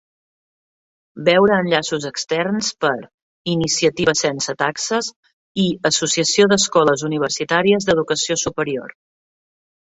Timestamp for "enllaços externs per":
1.63-2.93